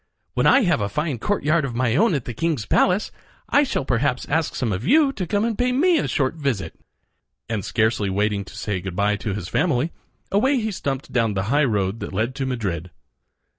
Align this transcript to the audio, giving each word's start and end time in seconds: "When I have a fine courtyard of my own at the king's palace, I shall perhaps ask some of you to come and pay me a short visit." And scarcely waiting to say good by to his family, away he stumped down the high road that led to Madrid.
"When 0.33 0.47
I 0.47 0.61
have 0.61 0.81
a 0.81 0.89
fine 0.89 1.19
courtyard 1.19 1.63
of 1.63 1.75
my 1.75 1.95
own 1.95 2.15
at 2.15 2.25
the 2.25 2.33
king's 2.33 2.65
palace, 2.65 3.11
I 3.49 3.61
shall 3.61 3.85
perhaps 3.85 4.25
ask 4.27 4.55
some 4.55 4.73
of 4.73 4.83
you 4.83 5.13
to 5.13 5.27
come 5.27 5.45
and 5.45 5.55
pay 5.55 5.71
me 5.71 5.99
a 5.99 6.07
short 6.07 6.33
visit." 6.33 6.73
And 7.47 7.63
scarcely 7.63 8.09
waiting 8.09 8.43
to 8.45 8.55
say 8.57 8.81
good 8.81 8.95
by 8.95 9.15
to 9.17 9.35
his 9.35 9.47
family, 9.47 9.91
away 10.31 10.57
he 10.59 10.71
stumped 10.71 11.11
down 11.13 11.35
the 11.35 11.43
high 11.53 11.65
road 11.65 11.99
that 11.99 12.13
led 12.13 12.33
to 12.33 12.47
Madrid. 12.47 12.89